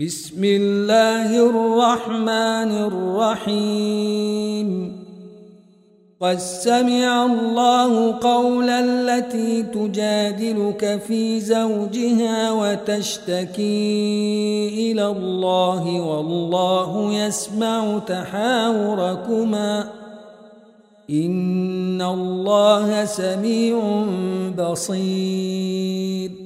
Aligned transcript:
بسم 0.00 0.44
الله 0.44 1.48
الرحمن 1.50 2.70
الرحيم. 3.48 4.68
قد 6.20 6.38
سمع 6.38 7.24
الله 7.24 8.12
قول 8.20 8.70
التي 8.70 9.62
تجادلك 9.62 11.00
في 11.08 11.40
زوجها 11.40 12.52
وتشتكي 12.52 13.72
إلى 14.92 15.06
الله 15.06 16.00
والله 16.00 17.12
يسمع 17.12 17.98
تحاوركما. 17.98 19.92
إن 21.10 22.02
الله 22.02 23.04
سميع 23.04 24.04
بصير. 24.58 26.45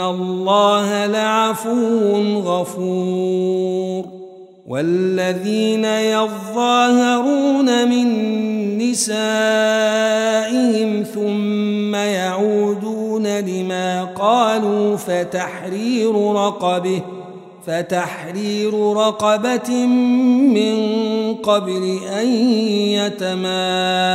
الله 0.00 1.06
لعفو 1.06 2.12
غفور 2.40 4.04
والذين 4.66 5.84
يظاهرون 5.84 7.68
من 7.88 8.08
نسائهم 8.78 9.76
ثم 11.02 11.94
يعودون 11.94 13.40
لما 13.40 14.04
قالوا 14.04 14.96
فتحرير 14.96 16.32
رقبه 16.32 17.02
فتحرير 17.66 18.92
رقبة 18.92 19.86
من 20.56 20.76
قبل 21.34 21.98
أن 22.20 22.28
يتماسا 22.98 24.06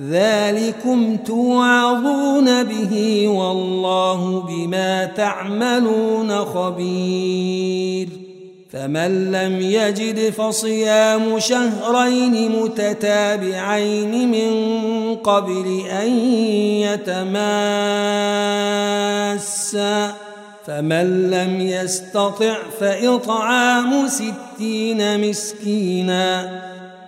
ذلكم 0.00 1.16
توعظون 1.16 2.62
به 2.64 3.24
والله 3.28 4.40
بما 4.40 5.04
تعملون 5.04 6.36
خبير 6.38 8.08
فمن 8.72 9.32
لم 9.32 9.60
يجد 9.60 10.30
فصيام 10.30 11.38
شهرين 11.38 12.62
متتابعين 12.62 14.30
من 14.30 14.52
قبل 15.14 15.82
أن 15.90 16.18
يتماسا 16.80 17.32
فمن 20.66 21.30
لم 21.30 21.60
يستطع 21.60 22.56
فإطعام 22.80 24.08
ستين 24.08 25.28
مسكيناً 25.28 26.72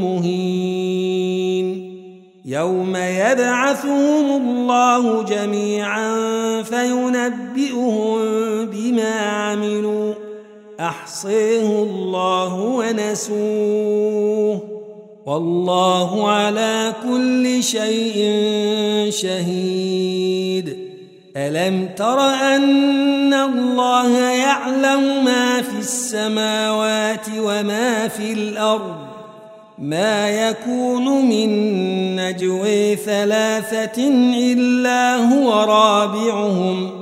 مهين 0.04 1.70
يوم 2.46 2.96
يبعثهم 2.96 4.42
الله 4.42 5.24
جميعا 5.24 6.14
فينبئهم 6.64 8.18
بما 8.66 9.20
عملوا 9.20 10.14
أحصيه 10.80 11.84
الله 11.84 12.54
ونسوه 12.56 13.90
والله 15.30 16.32
على 16.32 16.94
كل 17.04 17.64
شيء 17.64 18.18
شهيد. 19.10 20.78
ألم 21.38 21.90
تر 21.98 22.20
أن 22.20 23.34
الله 23.34 24.18
يعلم 24.18 25.26
ما 25.26 25.62
في 25.62 25.80
السماوات 25.80 27.26
وما 27.38 28.08
في 28.08 28.34
الأرض؟ 28.34 28.96
ما 29.80 30.30
يكون 30.30 31.26
من 31.26 31.50
نجوي 32.16 32.96
ثلاثة 32.96 34.08
إلا 34.54 35.16
هو 35.16 35.52
رابعهم. 35.52 36.99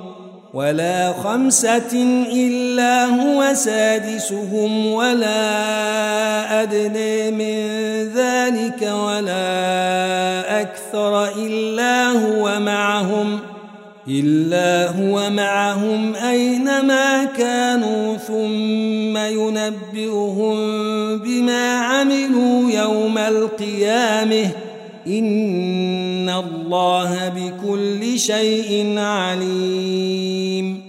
ولا 0.57 1.13
خمسة 1.13 1.93
إلا 2.33 3.05
هو 3.05 3.53
سادسهم 3.53 4.87
ولا 4.87 5.43
أدنى 6.63 7.31
من 7.31 7.67
ذلك 8.15 8.81
ولا 8.81 10.61
أكثر 10.61 11.27
إلا 11.45 12.09
هو 12.09 12.59
معهم 12.59 13.39
إلا 14.07 14.89
هو 14.89 15.29
معهم 15.29 16.15
أينما 16.15 17.23
كانوا 17.23 18.17
ثم 18.17 19.17
ينبئهم 19.17 20.57
بما 21.17 21.73
عملوا 21.75 22.71
يوم 22.71 23.17
القيامة 23.17 24.49
إن 25.07 25.86
الله 26.39 27.29
بكل 27.29 28.19
شيء 28.19 28.97
عليم. 28.97 30.81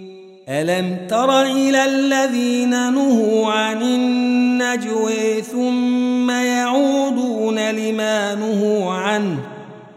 ألم 0.48 0.96
تر 1.08 1.42
إلى 1.42 1.84
الذين 1.84 2.70
نهوا 2.70 3.46
عن 3.52 3.82
النجوى 3.82 5.42
ثم 5.42 6.30
يعودون 6.30 7.70
لما 7.70 8.34
نهوا 8.34 8.92
عنه؟ 8.92 9.36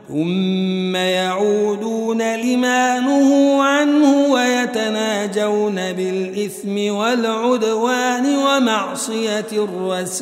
ثم 0.08 0.96
يعودون 0.96 2.36
لما 2.36 3.00
نهوا 3.00 3.64
عنه 3.64 4.26
ويتناجون 4.32 5.76
بالإثم 5.76 6.96
والعدوان 6.96 8.36
ومعصية 8.36 9.48
الرسول. 9.52 10.22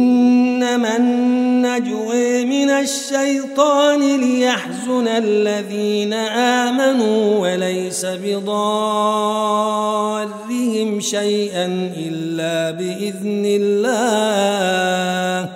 الشيطان 2.81 4.21
ليحزن 4.21 5.07
الذين 5.07 6.13
آمنوا 6.13 7.39
وليس 7.39 8.05
بضارهم 8.05 8.59
شيئا 10.99 11.91
إلا 11.97 12.71
بإذن 12.71 13.45
الله. 13.45 15.49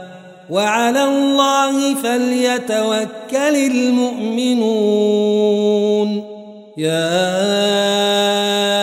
وعلى 0.49 1.03
الله 1.03 1.95
فليتوكل 1.95 3.55
المؤمنون. 3.55 5.15
يا 6.77 8.74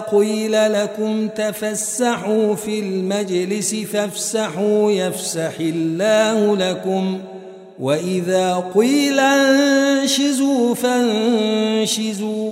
قيل 0.00 0.72
لكم 0.72 1.28
تفسحوا 1.28 2.54
في 2.54 2.80
المجلس 2.80 3.74
فافسحوا 3.74 4.92
يفسح 4.92 5.52
الله 5.60 6.56
لكم 6.56 7.18
وإذا 7.80 8.70
قيل 8.74 9.18
انشزوا 9.18 10.74
فانشزوا 10.74 12.50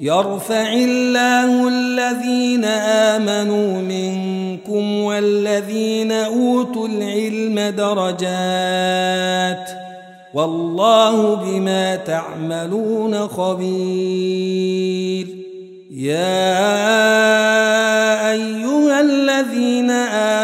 يرفع 0.00 0.72
الله 0.72 1.68
الذين 1.68 2.64
آمنوا 2.64 3.82
منكم 3.82 5.00
والذين 5.00 6.12
أوتوا 6.12 6.88
العلم 6.88 7.60
درجات 7.76 9.06
والله 10.34 11.34
بما 11.34 11.96
تعملون 11.96 13.28
خبير 13.28 14.66
يا 15.96 16.60
أيها 18.30 19.00
الذين 19.00 19.90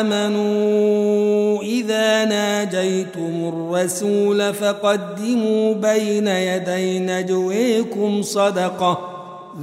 آمنوا 0.00 1.62
إذا 1.62 2.24
ناجيتم 2.24 3.52
الرسول 3.54 4.54
فقدموا 4.54 5.74
بين 5.74 6.26
يدي 6.26 6.98
نجويكم 6.98 8.22
صدقة. 8.22 8.98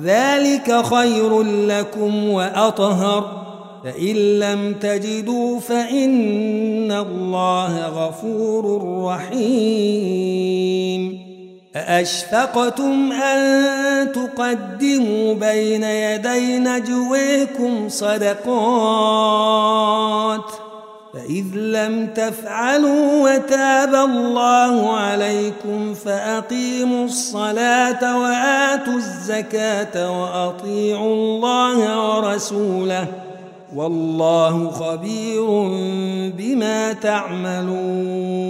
ذلك 0.04 0.86
خير 0.86 1.42
لكم 1.44 2.30
وأطهر. 2.30 3.40
فإن 3.84 4.16
لم 4.16 4.74
تجدوا 4.74 5.60
فإن 5.60 6.92
الله 6.92 7.88
غفور 7.88 8.82
رحيم. 9.06 10.39
أأشفقتم 11.76 13.12
أن 13.12 14.12
تقدموا 14.12 15.34
بين 15.34 15.84
يدي 15.84 16.60
نجويكم 16.60 17.90
صدقات 17.90 18.50
فإذ 21.14 21.46
لم 21.56 22.08
تفعلوا 22.08 23.30
وتاب 23.30 23.96
الله 23.96 24.98
عليكم 24.98 25.94
فأقيموا 25.94 27.06
الصلاة 27.06 28.20
وآتوا 28.20 28.94
الزكاة 28.94 30.22
وأطيعوا 30.22 31.14
الله 31.16 32.10
ورسوله 32.10 33.08
والله 33.76 34.70
خبير 34.70 35.46
بما 36.38 36.94
تعملون 36.94 38.50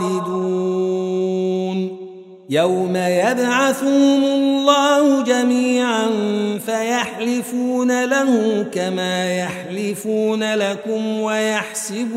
خالدون. 0.00 1.96
يوم 2.50 2.96
يبعثهم 2.96 4.24
الله 4.24 5.22
جميعا 5.24 6.06
فيحلفون 6.66 8.04
له 8.04 8.62
كما 8.72 9.38
يحلفون 9.38 10.54
لكم 10.54 11.20
ويحسبون. 11.20 12.16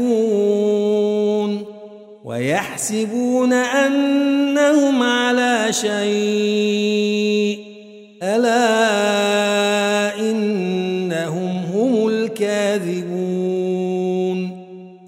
ويحسبون 2.26 3.54
أنهم 3.54 5.04
على 5.04 5.68
شيء. 5.72 7.60
ألا 8.24 8.60
إنهم 10.20 11.62
هم 11.74 12.08
الكاذبون. 12.08 13.19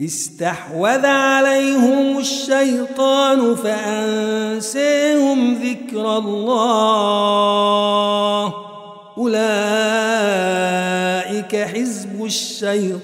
استحوذ 0.02 1.06
عليهم 1.06 2.18
الشيطان 2.18 3.56
فأنسيهم 3.56 5.54
ذكر 5.54 6.18
الله. 6.18 6.54
أولئك 9.18 9.46
حزب 11.56 12.26
الشيطان. 12.26 13.02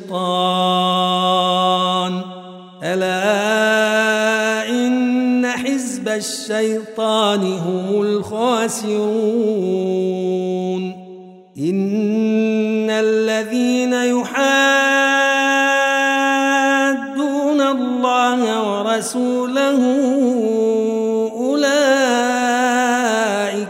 ألا 2.83 4.69
إن 4.69 5.47
حزب 5.47 6.07
الشيطان 6.07 7.53
هم 7.57 8.01
الخاسرون. 8.01 8.97
إن 11.59 12.89
الذين 12.89 13.93
يحادون 13.93 14.36